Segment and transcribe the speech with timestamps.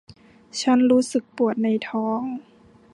[0.61, 2.21] ฉันรู้สึกปวดในท้อง